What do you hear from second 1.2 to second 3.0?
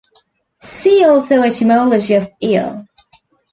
Etymology of eel.